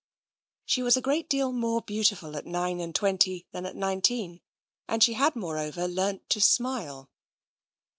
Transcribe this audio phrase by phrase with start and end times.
[0.65, 4.41] She was a great deal more beautiful at nine and twenty than at nineteen,
[4.87, 7.11] and she had, moreover, learnt to smile.